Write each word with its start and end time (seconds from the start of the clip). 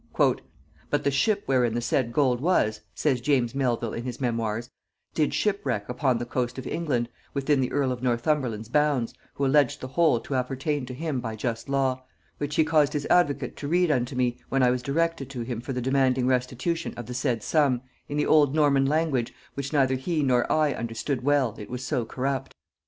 "But 0.89 1.03
the 1.03 1.11
ship 1.11 1.43
wherein 1.45 1.75
the 1.75 1.79
said 1.79 2.11
gold 2.11 2.41
was," 2.41 2.81
says 2.95 3.21
James 3.21 3.53
Melvil 3.53 3.93
in 3.93 4.03
his 4.03 4.19
memoirs, 4.19 4.71
"did 5.13 5.31
shipwrack 5.31 5.87
upon 5.89 6.17
the 6.17 6.25
coast 6.25 6.57
of 6.57 6.65
England, 6.65 7.07
within 7.35 7.61
the 7.61 7.71
earl 7.71 7.91
of 7.91 8.01
Northumberland's 8.01 8.67
bounds, 8.67 9.13
who 9.35 9.45
alleged 9.45 9.79
the 9.79 9.89
whole 9.89 10.19
to 10.21 10.33
appertain 10.33 10.87
to 10.87 10.95
him 10.95 11.19
by 11.19 11.35
just 11.35 11.69
law, 11.69 12.03
which 12.39 12.55
he 12.55 12.63
caused 12.63 12.93
his 12.93 13.05
advocate 13.11 13.55
to 13.57 13.67
read 13.67 13.91
unto 13.91 14.15
me, 14.15 14.39
when 14.49 14.63
I 14.63 14.71
was 14.71 14.81
directed 14.81 15.29
to 15.29 15.41
him 15.41 15.61
for 15.61 15.71
the 15.71 15.81
demanding 15.83 16.25
restitution 16.25 16.95
of 16.97 17.05
the 17.05 17.13
said 17.13 17.43
sum, 17.43 17.81
in 18.09 18.17
the 18.17 18.25
old 18.25 18.55
Norman 18.55 18.87
language, 18.87 19.31
which 19.53 19.71
neither 19.71 19.93
he 19.97 20.23
nor 20.23 20.51
I 20.51 20.73
understood 20.73 21.21
well, 21.23 21.53
it 21.59 21.69
was 21.69 21.85
so 21.85 22.05
corrupt. 22.05 22.55